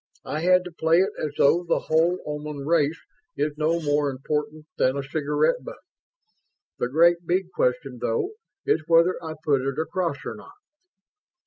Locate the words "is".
3.37-3.53, 8.65-8.81